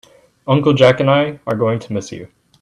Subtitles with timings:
[0.47, 2.27] Uncle Jack and I are going to miss you.